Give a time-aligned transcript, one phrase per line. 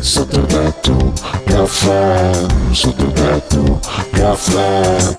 [0.00, 1.12] Sottotetto
[1.44, 3.80] caffè, sottotetto
[4.12, 5.18] caffè.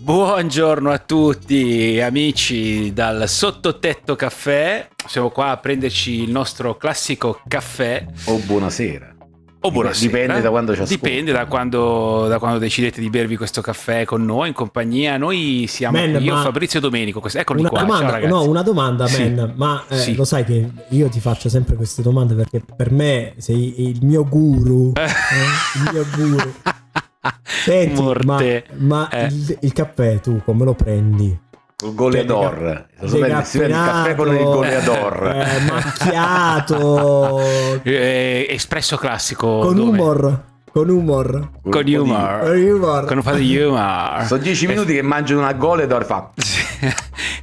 [0.00, 8.06] Buongiorno a tutti amici dal Sottotetto Caffè, siamo qua a prenderci il nostro classico caffè.
[8.24, 9.17] O buonasera.
[9.60, 10.06] O buonasera.
[10.06, 11.02] Dipende da quando ci ascolti.
[11.02, 15.16] Dipende da quando, da quando decidete di bervi questo caffè con noi, in compagnia.
[15.16, 17.20] Noi siamo Man, io, Fabrizio Domenico.
[17.32, 18.32] Eccoli Una qua, ciao domanda, ragazzi.
[18.32, 19.28] no, una domanda, Sì.
[19.30, 20.14] man, ma eh, Sì.
[20.14, 24.24] lo sai che io ti faccio sempre queste domande perché per me sei il mio
[24.24, 26.52] guru, eh, il mio guru.
[27.42, 28.64] Senti, Morte.
[28.76, 29.26] ma, ma Eh.
[29.26, 31.36] il, il caffè tu come lo prendi?
[31.80, 32.86] Il goleador.
[32.98, 35.26] Cioè, Si vede- il caffè con il decaffeinato, goleador.
[35.32, 37.40] eh, macchiato,
[37.84, 39.58] Eh, espresso classico.
[39.60, 39.88] con dove?
[39.90, 42.40] humor, con humor, Con di- humor.
[42.40, 43.04] con humor.
[43.04, 44.24] Con un po' di humor.
[44.26, 46.30] Sono dieci minuti che mangio una goleador fa.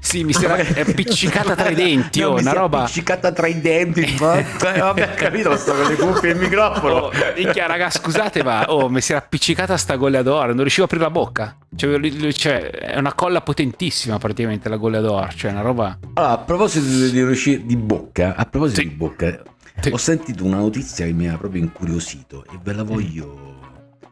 [0.05, 2.81] Sì, mi sembra è appiccicata tra i denti, No, oh, una roba...
[2.83, 4.15] appiccicata tra i denti.
[4.19, 6.93] ma- eh, Vabbè, capito, sto con le cuffie e il microfono.
[6.95, 10.85] Oh, minchia, raga, scusate, ma oh, mi si era appiccicata sta goleador, non riuscivo a
[10.85, 11.57] aprire la bocca.
[11.75, 15.97] Cioè, cioè, è una colla potentissima praticamente la goleador, cioè una roba...
[16.13, 18.87] Allora, a proposito di, di riuscire di bocca, a proposito Sì.
[18.89, 19.41] di bocca,
[19.81, 19.89] Sì.
[19.91, 23.57] ho sentito una notizia che mi ha proprio incuriosito e ve la voglio,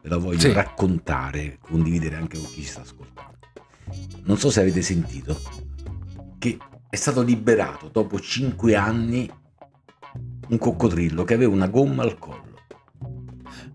[0.02, 0.52] ve la voglio Sì.
[0.52, 3.32] raccontare, condividere anche con chi ci sta ascoltando.
[4.24, 5.38] Non so se avete sentito
[6.44, 6.58] che
[6.90, 9.30] è stato liberato dopo 5 anni
[10.48, 12.42] un coccodrillo che aveva una gomma al collo.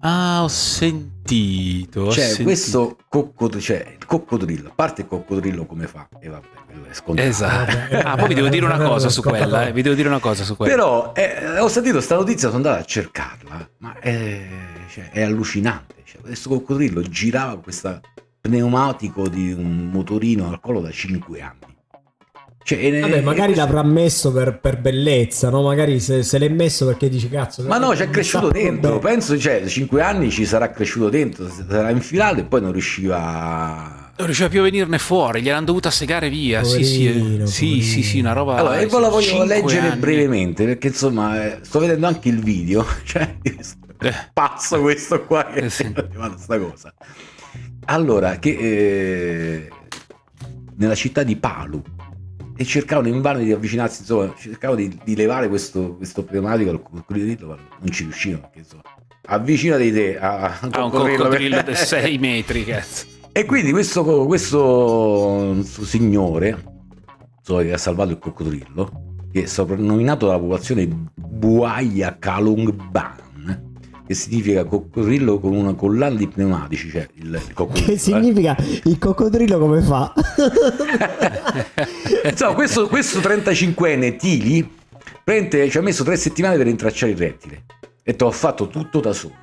[0.01, 2.01] Ah, ho sentito.
[2.01, 2.43] ho cioè, sentito.
[2.43, 6.47] questo coccodrillo, cioè il coccodrillo, a parte il coccodrillo come fa, e vabbè,
[6.89, 7.27] è scontato.
[7.27, 7.77] Esatto.
[8.07, 9.73] Ah, poi vi devo dire una cosa su quella, eh.
[9.73, 10.71] vi devo dire una cosa su quella.
[10.71, 14.47] Però eh, ho sentito questa notizia, sono andato a cercarla, ma è,
[14.89, 15.95] cioè, è allucinante.
[16.05, 17.99] Cioè, questo coccodrillo girava con questo
[18.39, 21.77] pneumatico di un motorino al collo da 5 anni.
[22.75, 25.61] Cioè, Vabbè, magari questo- l'avrà messo per, per bellezza, no?
[25.63, 27.63] Magari se, se l'è messo perché dici cazzo.
[27.63, 28.99] Ma no, c'è mi cresciuto dentro.
[28.99, 29.13] bene.
[29.15, 34.11] Penso, cioè, 5 anni ci sarà cresciuto dentro, sarà infilato e poi non riusciva a...
[34.17, 36.63] Non riusciva più a venirne fuori, gliel'hanno dovuta segare via.
[36.63, 37.11] sì, sì, eh.
[37.13, 38.55] Poverino, sì, sì, sì, una roba.
[38.57, 39.99] Allora, e ve la voglio leggere anni.
[39.99, 44.13] brevemente perché insomma eh, sto vedendo anche il video, cioè Eh.
[44.33, 45.83] pazzo questo qua che Eh, sì.
[45.93, 46.93] è sta cosa.
[47.85, 49.69] Allora, che eh,
[50.75, 51.81] nella città di Palu
[52.59, 57.47] e cercavano invano di avvicinarsi, insomma, cercavano di, di levare questo, questo pneumatico al coccodrillo,
[57.47, 58.81] ma non ci riuscivano, perché insomma,
[59.27, 63.05] avvicinati te a, a un coccodrillo, coccodrillo di 6 metri, cazzo.
[63.31, 66.61] e quindi questo, questo, questo signore
[67.39, 73.15] insomma, che ha salvato il coccodrillo, che è soprannominato dalla popolazione Buaya Kalungban,
[74.09, 77.85] che significa coccodrillo con una collana di pneumatici, cioè il, il coccodrillo.
[77.85, 77.97] Che eh.
[77.99, 78.55] significa
[78.85, 80.11] il coccodrillo come fa?
[82.25, 84.77] Insomma, questo, questo 35enne Tili
[85.69, 87.65] ci ha messo tre settimane per intracciare il rettile
[88.01, 89.35] e te l'ho fatto tutto da solo.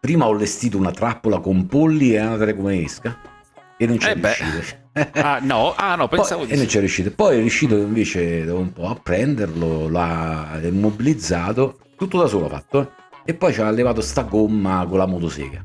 [0.00, 3.16] Prima ho allestito una trappola con polli e anatre come esca
[3.76, 4.14] e non c'è Eh
[4.50, 4.86] riuscito.
[5.12, 7.12] Ah, no, ah, no, pensavo Poi- di e non c'è riuscito.
[7.12, 12.48] Poi è riuscito invece dopo un po' a prenderlo, l'ha immobilizzato, tutto da solo ha
[12.48, 12.80] fatto.
[12.80, 13.06] eh.
[13.28, 15.62] E poi ci ha levato sta gomma con la motosega.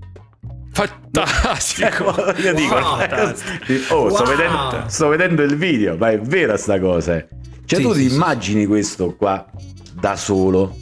[0.73, 2.13] Fantastico.
[2.41, 3.95] Io dico, Fantastico.
[3.95, 4.35] oh, sto, Wow.
[4.35, 7.15] vedendo, sto vedendo il video, ma è vera sta cosa.
[7.15, 7.27] eh.
[7.63, 8.15] Cioè, Sì, tu sì, ti sì.
[8.15, 9.45] immagini questo qua
[9.93, 10.75] da solo,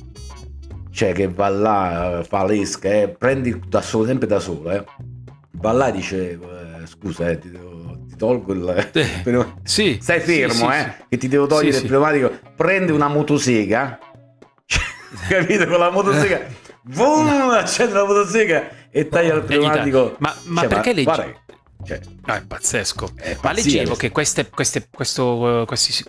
[0.89, 4.83] cioè che va là, fa l'esca, eh, prendi da solo, sempre da solo, eh.
[5.57, 8.89] va là e dice, eh, scusa, eh, ti, devo- tolgo il...
[8.93, 9.99] Eh, però- Sì.
[10.01, 11.03] Stai fermo, sì, eh, sì.
[11.09, 13.99] che ti devo togliere il pneumatico, prende una motosega,
[15.29, 16.39] capito, con la motosega,
[16.83, 20.15] boom, accende la motosega e taglia il pneumatico.
[20.19, 21.11] Ma, ma Cioè, perché leggi?
[21.85, 23.09] cioè, No, è pazzesco.
[23.15, 23.95] È ma leggevo questo.
[23.95, 26.03] che queste, queste, questo, questi,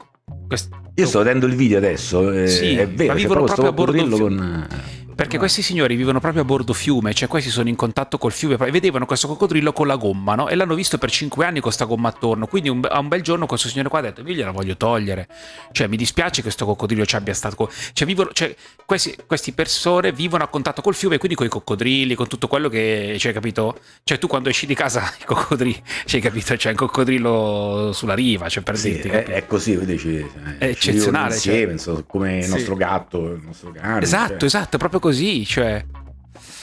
[0.46, 3.72] quest- Io sto vedendo il video adesso, eh, Sì, è vero, ma vivono proprio sto
[3.72, 4.68] proprio a bordo con...
[5.14, 8.56] Perché questi signori vivono proprio a bordo fiume, cioè questi sono in contatto col fiume
[8.66, 10.48] e vedevano questo coccodrillo con la gomma, no?
[10.48, 12.46] E l'hanno visto per 5 anni con sta gomma attorno.
[12.46, 15.28] Quindi un, a un bel giorno questo signore qua ha detto: Io gliela voglio togliere.
[15.72, 17.56] Cioè, mi dispiace che questo coccodrillo ci abbia stato.
[17.56, 17.70] co-".
[17.92, 18.54] Cioè, vivono, cioè
[18.86, 22.68] questi, questi persone vivono a contatto col fiume, quindi con i coccodrilli, con tutto quello
[22.68, 23.16] che.
[23.18, 23.78] Cioè, capito?
[24.04, 26.54] Cioè, tu quando esci di casa, i coccodrilli, cioè, capito?
[26.56, 30.24] C'è un coccodrillo sulla riva, cioè per Sì, dirti, è, è così, vedi, ci,
[30.58, 31.72] È eccezionale, Insieme, cioè.
[31.72, 32.50] insomma, come il Sì.
[32.50, 34.02] nostro gatto, il nostro cane.
[34.02, 34.44] Esatto, cioè.
[34.44, 35.44] esatto, proprio così.
[35.44, 35.84] Cioè,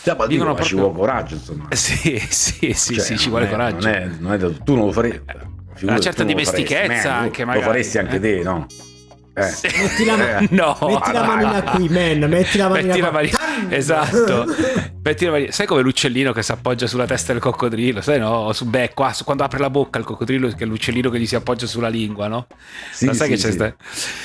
[0.03, 1.67] Cioè, ma dico, vivono ma ci proprio- vuole coraggio, insomma.
[1.75, 3.85] sì, sì, sì, Cioè, sì, ci vuole è- coraggio.
[3.85, 5.21] Non è, non è tu non lo faresti.
[5.75, 8.19] figurati, certa lo dimestichezza man, anche, Lo magari, faresti anche eh.
[8.19, 8.65] te, no?
[9.35, 9.43] Eh.
[9.43, 9.67] Sì.
[9.67, 10.47] Metti la, Eh.
[10.51, 12.29] No, metti la manina qui, man.
[12.29, 13.17] Metti la manina Metti la qua.
[13.19, 13.47] mani- Tan!
[13.71, 14.45] Esatto.
[15.01, 18.01] Metti le mani- sai come l'uccellino che si appoggia sulla testa del coccodrillo?
[18.01, 18.51] Sai no?
[18.51, 21.25] Su beh, qua, su- quando apre la bocca il coccodrillo che è l'uccellino che gli
[21.25, 22.47] si appoggia sulla lingua, no?
[22.91, 23.53] Sì, Lo sai sì, che c'è sì.
[23.53, 23.75] sta-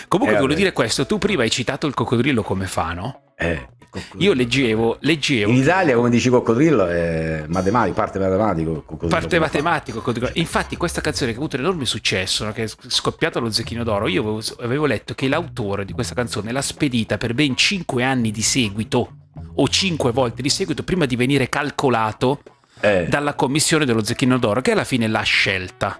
[0.08, 0.54] Comunque Eh, volevo vabbè.
[0.56, 3.20] dire questo, tu prima hai citato il coccodrillo come fa, no?
[3.36, 4.24] Eh, coccodrillo.
[4.30, 8.82] Io leggevo, leggevo In Italia, come dici coccodrillo, è matematico, parte matematico.
[8.82, 9.98] coccodrillo parte matematico.
[9.98, 10.30] coccodrillo.
[10.34, 12.52] Infatti, questa canzone che ha avuto un enorme successo, no?
[12.52, 16.52] che è scoppiata allo Zecchino d'Oro, io avevo, avevo letto che l'autore di questa canzone
[16.52, 19.16] l'ha spedita per ben 5 anni di seguito,
[19.54, 22.42] o 5 volte di seguito, prima di venire calcolato
[22.80, 25.98] Eh, dalla commissione dello Zecchino d'Oro, che alla fine l'ha scelta.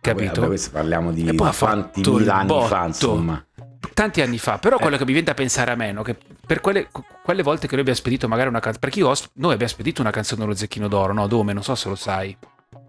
[0.00, 0.34] Capito?
[0.34, 3.44] Vabbè, questo parliamo di quanti mila anni fa, insomma.
[3.92, 6.02] tanti anni fa, però quello che mi viene da pensare a me, no?
[6.02, 6.16] che
[6.46, 6.88] per quelle,
[7.24, 10.00] quelle volte che noi abbiamo spedito magari una canzone, perché io ho noi abbiamo spedito
[10.00, 11.26] una canzone dello Zecchino d'Oro, no?
[11.26, 11.52] Dove?
[11.52, 12.36] Non so se lo sai.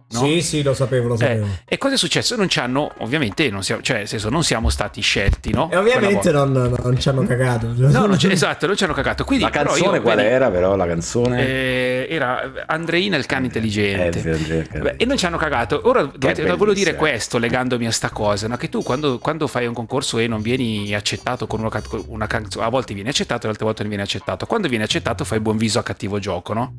[0.10, 0.20] No?
[0.20, 1.48] Sì, sì, lo sapevo, lo Eh, sapevo.
[1.66, 2.38] e cosa è successo?
[2.38, 5.70] Non ci hanno, ovviamente, non siamo, cioè, nel senso, non siamo stati scelti, no?
[5.70, 7.74] E ovviamente non, non ci hanno cagato.
[7.76, 9.26] No, non esatto, non ci hanno cagato.
[9.26, 10.78] Quindi, La però canzone io, qual vedi, era, però?
[10.78, 11.46] La canzone?
[11.46, 14.20] eh, era Andreina il cane intelligente.
[14.20, 14.38] Eh, vero,
[14.72, 14.84] vero.
[14.84, 15.82] Beh, e non ci hanno cagato.
[15.84, 18.56] Ora dovete, volevo dire questo legandomi a sta cosa: no?
[18.56, 21.70] che tu quando, quando fai un concorso e non vieni accettato con una,
[22.08, 24.46] una canzone, a volte vieni accettato, altre volte non vieni accettato.
[24.46, 26.74] Quando vieni accettato, fai buon viso a cattivo gioco, no?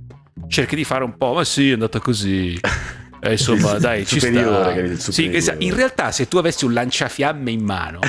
[0.49, 2.59] Cerchi di fare un po', ma sì, è andata così.
[3.21, 5.13] Eh, insomma, dai, ci superiore, sta.
[5.13, 8.01] Sì, sa- in realtà, se tu avessi un lanciafiamme in mano,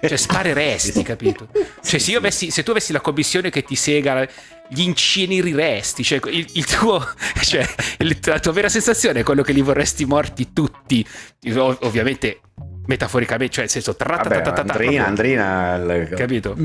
[0.00, 1.48] cioè spareresti, capito?
[1.82, 4.26] Cioè, se, avessi, se tu avessi la commissione che ti sega,
[4.68, 6.02] gli inceneriresti.
[6.02, 7.04] Cioè, il, il tuo,
[7.42, 7.66] cioè,
[8.24, 11.06] la tua vera sensazione è quello che li vorresti morti tutti.
[11.54, 12.40] Ov- ovviamente,
[12.86, 16.16] metaforicamente, cioè, nel senso, Vabbè, tratatata, Andrina, Andrina...
[16.16, 16.56] capito?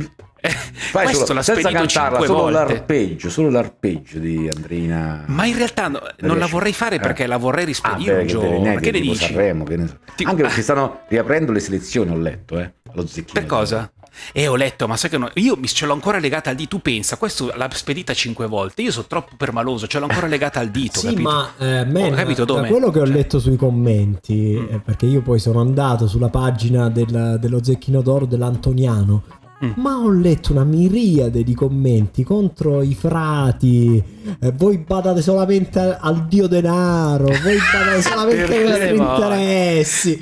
[0.43, 2.51] Eh, Fai questo solo, l'ha senza cantarla, solo volte.
[2.73, 5.23] l'arpeggio, solo l'arpeggio di Andrina.
[5.27, 6.99] Ma in realtà no- non la vorrei fare eh.
[6.99, 8.59] perché la vorrei Ah, rispedire beh, un giorno.
[8.59, 9.25] Ma che ne dici?
[9.25, 9.97] Sanremo, che ne so.
[10.15, 10.45] Ti- Anche Ah.
[10.47, 12.73] perché stanno riaprendo le selezioni, ho letto, eh.
[12.93, 13.39] Lo zecchino.
[13.39, 13.91] Per cosa?
[14.33, 16.75] E ho letto, ma sai che no- io mi ce l'ho ancora legata al dito.
[16.75, 18.81] Tu pensa, questo l'ha spedita cinque volte.
[18.81, 20.99] Io sono troppo permaloso, ce l'ho ancora legata al dito.
[20.99, 21.21] Sì, capito?
[21.29, 22.67] ma eh, man, Ho capito da dove?
[22.67, 24.73] quello che ho Cioè- letto sui commenti, Mm.
[24.73, 29.23] eh, perché io poi sono andato sulla pagina del- dello Zecchino d'Oro dell'Antoniano,
[29.63, 29.71] Mm.
[29.75, 34.03] ma ho letto una miriade di commenti contro i frati.
[34.39, 40.19] eh, voi badate solamente al, al dio denaro, voi badate solamente ai vostri interessi.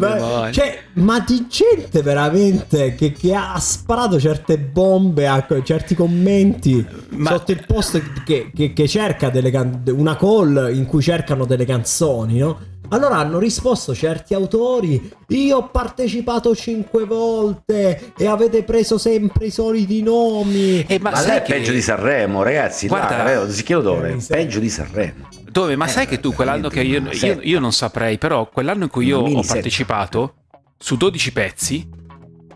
[0.00, 6.84] Ma, cioè, ma di gente veramente che, che ha sparato certe bombe a certi commenti
[7.10, 11.44] Ma- sotto il post che, che- che cerca delle can- una call in cui cercano
[11.44, 12.58] delle canzoni, no?
[12.92, 19.50] Allora hanno risposto certi autori: Io ho partecipato cinque volte e avete preso sempre i
[19.50, 20.84] soliti nomi.
[20.86, 21.54] Eh, ma, Ma, lei sai è che...
[21.54, 22.88] peggio di Sanremo, ragazzi.
[22.88, 25.28] Guarda- là, zecchino d'oro è Eh, peggio di Sanremo.
[25.50, 25.76] Dove?
[25.76, 29.06] Ma sai che tu quell'anno che io, io, io non saprei, però quell'anno in cui
[29.06, 29.52] io ho setta.
[29.54, 30.34] partecipato,
[30.78, 31.88] su 12 pezzi,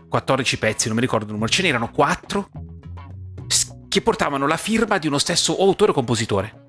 [0.09, 2.49] 14 pezzi, non mi ricordo il numero, ce n'erano 4
[3.87, 6.65] che portavano la firma di uno stesso autore o compositore.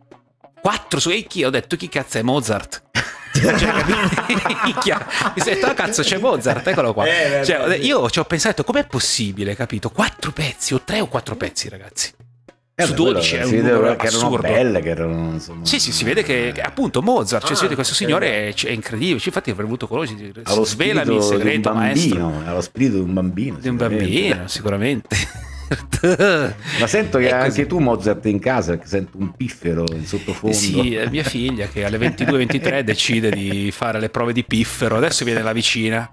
[0.61, 2.83] 4 su e chi ho detto chi cazzo è Mozart?
[3.33, 3.73] cioè,
[5.35, 7.05] mi sei detto, "Ah, cazzo c'è Mozart, eccolo qua.
[7.07, 9.91] Eh, Cioè, io ci ho pensato, com'è possibile, capito?
[9.91, 12.13] 4 pezzi, o 3 o 4 pezzi, ragazzi.
[12.81, 14.49] Eh, su beh, quello 12 è un numero che erano assurdo.
[14.49, 15.65] belle, che erano insomma.
[15.65, 18.71] Sì, sì, si vede che, appunto Mozart, cioè Ah, si vede questo signore è, è
[18.71, 19.19] incredibile.
[19.19, 20.33] Cioè, Infatti avrei voluto conoscere.
[20.63, 22.19] Svelami il segreto, maestro.
[22.21, 23.57] bambino, allo spirito di un bambino.
[23.59, 25.17] Di un bambino, sicuramente.
[26.81, 30.57] Ma sento che anche tu Mozart in casa, perché sento un piffero in sottofondo.
[30.57, 34.97] Sì, è mia figlia che alle 22-23 decide di fare le prove di piffero.
[34.97, 36.09] Adesso viene la vicina.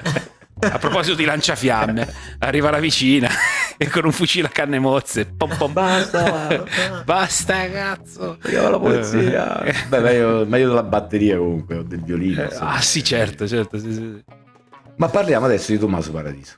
[0.58, 2.08] A proposito di lanciafiamme,
[2.40, 3.30] arriva la vicina
[3.78, 5.26] e con un fucile a canne mozze.
[5.26, 5.74] Pom pom.
[5.74, 6.64] Basta.
[7.04, 8.38] Basta, cazzo.
[8.42, 9.64] Chiama la polizia.
[9.64, 9.76] Eh.
[9.90, 12.42] Beh, meglio, meglio della batteria comunque, o del violino.
[12.42, 12.72] Eh, insomma.
[12.72, 13.78] Ah, sì, certo, certo.
[13.78, 14.24] sì, sì.
[14.98, 16.54] Ma parliamo adesso di Tommaso Paradiso.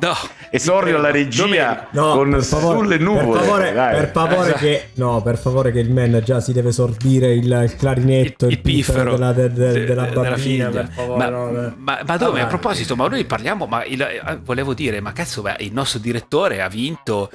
[0.00, 0.14] No,
[0.50, 3.38] Esordio alla regia No, con per favore, sulle nuvole.
[3.38, 3.94] Per favore, dai.
[3.94, 4.58] per favore Esatto.
[4.58, 8.52] che, no, per favore che il man già si deve sorbire il, il clarinetto, il,
[8.52, 11.18] il piffero della, de- de- de- della della bambina, per favore.
[11.18, 11.72] ma, no, eh.
[11.76, 12.40] ma- ma dove?
[12.40, 12.46] A Avanti.
[12.48, 16.60] proposito, ma noi parliamo, ma il- eh, volevo dire, ma cazzo, beh, il nostro direttore
[16.62, 17.30] ha vinto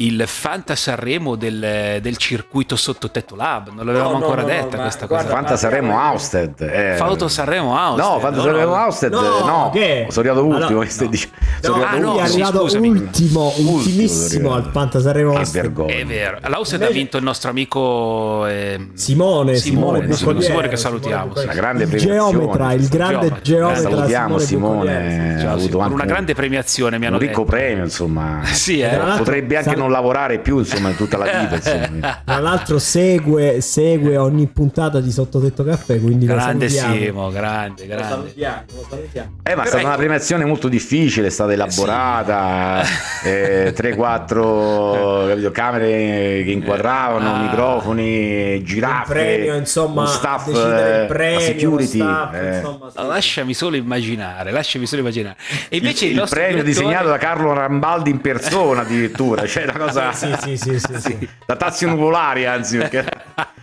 [0.00, 4.46] il Fanta Sanremo del, del circuito sotto tetto lab, non l'avevamo No, no, ancora no,
[4.48, 5.40] detta questa guarda, cosa.
[5.40, 6.60] Fanta Sanremo Austed.
[6.60, 6.94] Eh.
[6.96, 8.02] Fauto Sanremo House.
[8.02, 9.12] No, Fanta Sanremo Austed.
[9.12, 10.06] No, che?
[10.08, 10.84] sono arrivato ultimo.
[10.86, 11.36] Stai dicendo?
[11.60, 12.44] Sono ah, arrivato sì, ultimo.
[12.44, 15.94] arrivato ultimo, ultimissimo al Fanta Sanremo vergogna.
[15.94, 20.76] È vero, l'Austed ha vinto il nostro amico ehm, Simone, Simone, Simone, Buccoliere, Simone che
[20.76, 21.52] salutiamo, Buccoliere.
[21.52, 22.30] Una grande il premiazione.
[22.30, 23.90] geometra, il grande Geometra.
[23.90, 25.44] Salutiamo Simone, sì.
[25.44, 28.40] ha sì, avuto una un- grande premiazione mi hanno un ricco premio, insomma.
[28.44, 28.98] Sì, eh.
[29.18, 31.54] Potrebbe anche sal- non lavorare più, insomma, in tutta la vita.
[31.56, 32.22] insomma.
[32.24, 37.04] Tra l'altro segue, segue ogni puntata di Sottotetto Caffè, quindi Grande lo salutiamo.
[37.04, 38.08] Simo, grande, Lo grande.
[38.08, 39.30] salutiamo, lo salutiamo.
[39.42, 42.82] Eh, ma è stata ecco- una premiazione molto difficile, è stata elaborata,
[43.24, 47.38] eh, 3-4 capito, camere che inquadravano, Ah.
[47.42, 52.56] microfoni, giraffe, premio, insomma, un staff, il eh, premio, security, lo staff, eh.
[52.56, 53.06] insomma, sì.
[53.06, 55.36] Lasciami solo immaginare, lasciami solo immaginare.
[55.68, 59.64] E invece il, il, il premio direttore- disegnato da Carlo Rambaldi in persona addirittura, cioè
[59.84, 61.28] cosa Sì, sì, sì, sì, sì.
[61.46, 63.04] da tazzi nuvolari anzi perché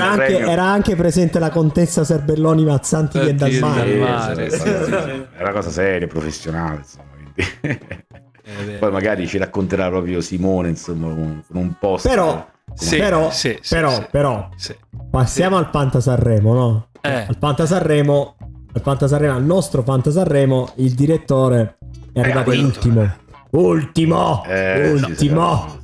[0.00, 3.96] anche, era anche presente la contessa Serbelloni Mazzanti che è dal mare.
[3.96, 4.84] mare, sì, sì, sì, sì.
[4.84, 5.26] sì.
[5.36, 7.80] è una cosa seria, professionale insomma quindi.
[8.44, 13.30] Eh, poi magari ci racconterà proprio Simone insomma con, un post Però, Sì, però,
[13.68, 14.06] però, sì.
[14.10, 14.76] però, Sì.
[15.10, 16.86] passiamo al Fanta Sanremo, no?
[17.00, 17.26] Eh.
[17.28, 18.34] Al Fanta Sanremo,
[18.74, 21.76] al Fanta Sanremo, al nostro Fanta Sanremo, il direttore
[22.12, 23.14] è arrivato quello- ultimo.
[23.52, 24.42] Ultimo!
[24.46, 25.78] Eh, ultimo!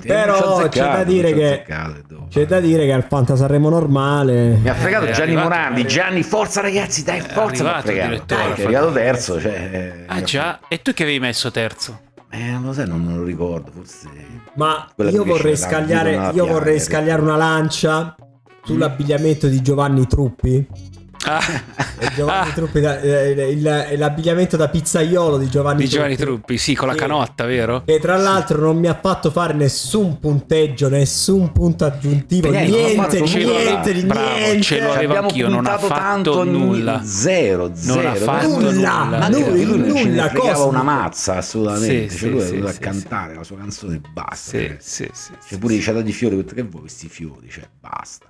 [0.00, 1.64] Però c'è da dire che-.
[2.28, 6.22] C'è da dire che al Fanta Sanremo normale mi ha fregato Eh, Gianni Morandi Gianni
[6.22, 10.92] forza ragazzi dai forza mi ha fregato è arrivato terzo cioè, Ah già, e tu
[10.92, 12.02] che avevi messo terzo?
[12.30, 14.08] eh, non lo sai non me lo ricordo forse
[14.54, 18.14] Ma io vorrei scagliare, io vorrei scagliare una lancia
[18.62, 20.64] sull'abbigliamento di Giovanni Truppi.
[21.26, 21.40] Ah,
[21.98, 26.74] E Giovanni Truppi da- eh, il- l'abbigliamento da pizzaiolo di Giovanni, di Giovanni Truppi, sì,
[26.74, 27.00] con la Sì.
[27.00, 27.82] canotta, vero?
[27.84, 32.94] Che tra l'altro non mi ha fatto fare nessun punteggio, nessun punto aggiuntivo, Niente, niente,
[32.96, 33.80] non ha fatto niente, nulla.
[33.92, 34.62] di Bravo, niente.
[34.62, 37.02] ce Ci avevo abbiamo anch'io, non ha puntato fatto tanto nulla.
[37.04, 38.90] zero zero Non ha fatto Nulla, nulla.
[39.18, 42.50] ma Anche lui- perché nulla, cosa- una mazza assolutamente Sì, cioè sì, lui è sì,
[42.52, 44.76] venuto a sì, cantare la sua canzone e basta Sì, cioè.
[44.80, 45.32] sì, sì.
[45.48, 47.48] Cioè, pure i di fiori, che vuoi questi fiori?
[47.50, 48.26] Cioè, basta.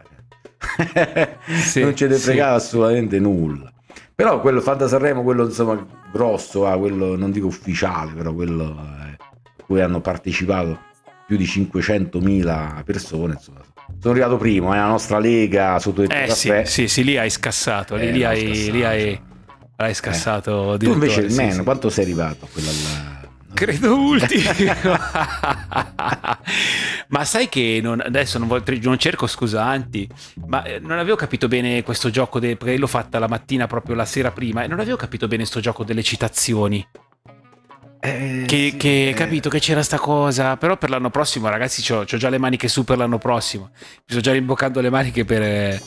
[1.62, 2.22] Sì, non ce ne sì.
[2.22, 3.72] fregava assolutamente nulla.
[4.14, 9.16] Però quello Fanta Sanremo, quello insomma grosso, ah, quello non dico ufficiale, però quello eh,
[9.16, 10.78] a cui hanno partecipato
[11.26, 13.60] più di 500.000 persone, insomma.
[13.98, 16.64] Sono arrivato primo, è la nostra lega sotto il Eh sì, caffè.
[16.64, 19.20] sì, sì, lì hai scassato, lì, Eh, lì hai, scassato, lì hai,
[19.76, 21.62] hai scassato Tu invece, direttore, sì, man, sì.
[21.62, 23.28] quanto sei arrivato a quella là?
[23.54, 24.42] Credo ultimo.
[27.10, 30.08] ma sai che non- adesso non, voglio- non cerco scusanti,
[30.46, 33.94] ma eh, non avevo capito bene questo gioco, de- perché l'ho fatta la mattina proprio
[33.94, 36.84] la sera prima e non avevo capito bene questo gioco delle citazioni.
[38.02, 39.12] Eh, Che, sì, che eh.
[39.12, 42.82] capito che c'era sta cosa, però per l'anno prossimo ragazzi c'ho già le maniche su
[42.82, 45.42] per l'anno prossimo, mi sto già rimboccando le maniche per...
[45.42, 45.82] eh,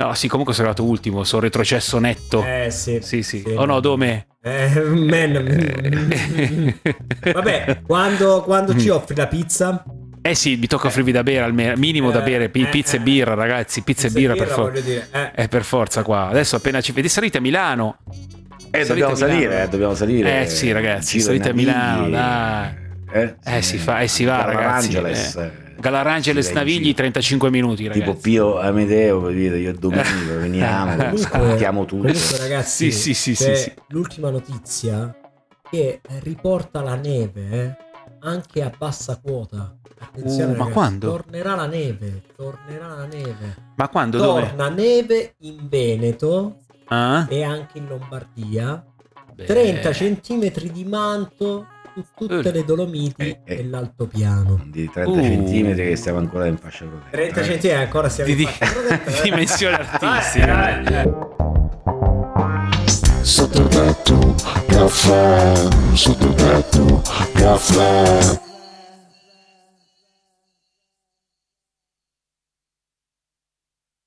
[0.00, 2.44] No, sì, comunque sono arrivato ultimo, sono retrocesso netto.
[2.44, 3.00] Eh sì.
[3.02, 3.42] Sì, sì.
[3.44, 3.54] Sì.
[3.56, 4.28] Oh no, Dome.
[4.40, 5.32] Eh, man.
[7.32, 9.82] Vabbè, quando, quando ci offri la pizza,
[10.20, 12.96] Eh sì, mi tocca offrirvi da bere almeno, minimo da Eh, bere, pi- eh, pizza
[12.96, 13.02] e eh.
[13.02, 14.80] birra ragazzi, pizza e birra per forza.
[14.80, 15.30] dire, eh.
[15.44, 16.28] Eh, per forza qua.
[16.28, 17.98] Adesso appena ci vedi, salite a Milano.
[18.70, 19.32] Eh, Salite dobbiamo Milano.
[19.32, 20.40] salire, eh, dobbiamo salire.
[20.42, 22.86] Eh sì, ragazzi, Giro salite a Milano, dai.
[23.10, 25.44] Eh, Eh, si fa- eh, si va, ragazzi, Angeles, eh.
[25.44, 25.50] eh.
[25.80, 26.94] Galarangeles Navigli giro.
[26.96, 28.00] 35 minuti, ragazzi.
[28.00, 29.54] Tipo Pio Amedeo, capito?
[29.54, 32.08] Io e Domenico veniamo, scattiamo tutto.
[32.08, 35.16] Comunque, ragazzi, Sì, sì, sì, l'ultima notizia
[35.70, 37.76] che riporta la neve eh,
[38.20, 39.77] anche a bassa quota.
[40.14, 41.10] Uh, ma quando?
[41.10, 42.22] Tornerà la neve.
[42.36, 43.54] Tornerà la neve.
[43.76, 44.18] Ma quando?
[44.18, 44.48] Dove?
[44.48, 47.26] Torna neve in Veneto Ah?
[47.28, 48.84] e anche in Lombardia.
[49.34, 49.44] Beh.
[49.44, 52.52] 30 centimetri di manto su tutte Eh.
[52.52, 53.58] le Dolomiti Eh, eh.
[53.58, 54.60] e l'altopiano.
[54.66, 55.22] Di 30 Uh.
[55.22, 57.10] centimetri che stiamo ancora in fascia protetta.
[57.10, 57.44] 30 eh.
[57.44, 58.72] centimetri ancora siamo Di- in fascia
[59.76, 60.40] protetta, eh.
[60.40, 60.44] Eh,
[60.94, 61.26] eh, eh.
[63.22, 64.34] Sotto tetto,
[64.68, 65.52] caffè,
[65.92, 67.02] sotto tetto,
[67.34, 68.46] caffè.